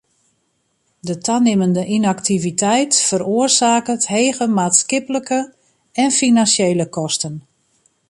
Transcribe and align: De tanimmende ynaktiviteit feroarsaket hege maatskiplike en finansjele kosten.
De 1.07 1.17
tanimmende 1.27 1.83
ynaktiviteit 1.97 2.97
feroarsaket 3.09 4.09
hege 4.15 4.51
maatskiplike 4.57 5.39
en 6.03 6.19
finansjele 6.21 6.93
kosten. 6.99 7.43